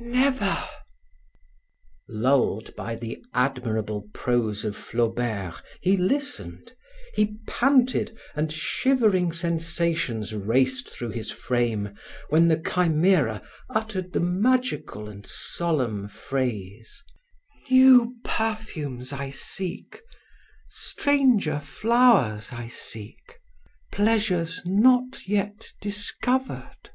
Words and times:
"Never!" 0.00 0.64
Lulled 2.08 2.74
by 2.74 2.96
the 2.96 3.22
admirable 3.34 4.08
prose 4.14 4.64
of 4.64 4.74
Flaubert, 4.78 5.60
he 5.82 5.98
listened; 5.98 6.72
he 7.14 7.36
panted 7.46 8.16
and 8.34 8.50
shivering 8.50 9.30
sensations 9.30 10.34
raced 10.34 10.88
through 10.88 11.10
his 11.10 11.30
frame, 11.30 11.94
when 12.30 12.48
the 12.48 12.56
Chimera 12.58 13.42
uttered 13.68 14.14
the 14.14 14.20
magical 14.20 15.06
and 15.06 15.26
solemn 15.26 16.08
phrase: 16.08 17.02
"New 17.68 18.14
perfumes 18.24 19.12
I 19.12 19.28
seek, 19.28 20.00
stranger 20.66 21.60
flowers 21.60 22.54
I 22.54 22.68
seek, 22.68 23.38
pleasures 23.92 24.62
not 24.64 25.28
yet 25.28 25.74
discovered." 25.82 26.88